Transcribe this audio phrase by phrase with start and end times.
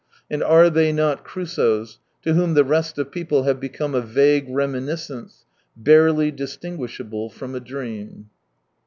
[0.31, 4.47] And are they not Crusoes, to whom the rest of people have become a vague
[4.49, 5.45] reminiscence,
[5.77, 8.31] barely dis tinguishable from a dream